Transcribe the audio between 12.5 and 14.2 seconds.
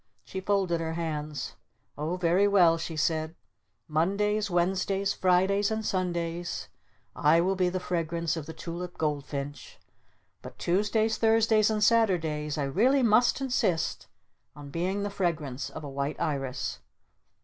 I really must insist